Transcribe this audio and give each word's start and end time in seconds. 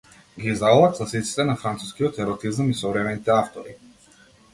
Ги 0.43 0.47
издавала 0.51 0.87
класиците 0.93 1.45
на 1.49 1.55
францускиот 1.63 2.17
еротизам 2.23 2.71
и 2.71 2.73
современите 2.81 3.31
автори. 3.35 3.75